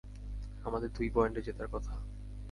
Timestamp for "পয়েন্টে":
1.09-1.41